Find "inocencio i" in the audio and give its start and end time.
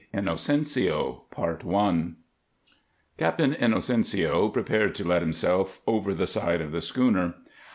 0.15-2.13